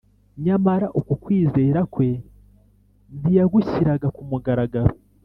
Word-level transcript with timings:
nyamara 0.43 0.87
uko 0.99 1.13
kwizera 1.23 1.79
kwe 1.93 2.09
ntiyagushyiraga 3.19 4.07
ku 4.15 4.21
mugaragaro 4.29 4.93